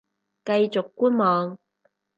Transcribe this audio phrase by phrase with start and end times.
[0.43, 1.59] 繼續觀望